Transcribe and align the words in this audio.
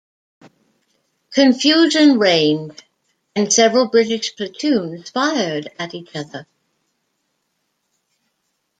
Confusion 1.31 2.17
reigned, 2.17 2.83
and 3.35 3.53
several 3.53 3.87
British 3.87 4.35
platoons 4.35 5.11
fired 5.11 5.69
at 5.77 5.93
each 5.93 6.15
other. 6.15 6.47